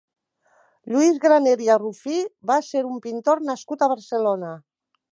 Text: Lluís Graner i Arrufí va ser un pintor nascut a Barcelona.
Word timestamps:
Lluís 0.93 1.19
Graner 1.25 1.53
i 1.65 1.69
Arrufí 1.75 2.17
va 2.53 2.57
ser 2.71 2.83
un 2.95 2.99
pintor 3.07 3.47
nascut 3.53 3.85
a 3.89 3.95
Barcelona. 3.97 4.57